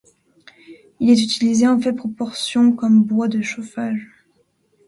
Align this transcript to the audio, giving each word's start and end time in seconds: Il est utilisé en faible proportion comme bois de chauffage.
Il 0.99 1.11
est 1.11 1.23
utilisé 1.23 1.67
en 1.67 1.79
faible 1.79 1.99
proportion 1.99 2.73
comme 2.73 3.03
bois 3.03 3.27
de 3.27 3.43
chauffage. 3.43 4.25